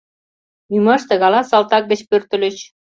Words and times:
Ӱмаште 0.75 1.13
гала 1.21 1.41
салтак 1.49 1.83
гыч 1.91 2.01
пӧртыльыч? 2.09 2.57